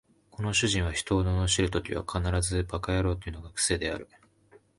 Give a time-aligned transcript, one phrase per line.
[0.31, 4.09] この主人は人を罵るときは必ず馬鹿野郎というのが癖である